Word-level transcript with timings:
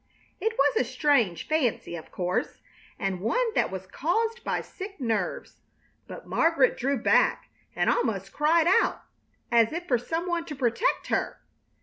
It 0.39 0.57
was 0.57 0.77
a 0.77 0.83
strange 0.83 1.47
fancy, 1.47 1.95
of 1.95 2.11
course, 2.11 2.59
and 2.97 3.19
one 3.21 3.53
that 3.53 3.69
was 3.69 3.85
caused 3.85 4.43
by 4.43 4.61
sick 4.61 4.99
nerves, 4.99 5.61
but 6.07 6.25
Margaret 6.25 6.75
drew 6.75 6.97
back 6.97 7.49
and 7.75 7.87
almost 7.87 8.33
cried 8.33 8.65
out, 8.65 9.03
as 9.51 9.71
if 9.71 9.87
for 9.87 9.99
some 9.99 10.25
one 10.27 10.45
to 10.45 10.55
protect 10.55 11.09
her. 11.09 11.39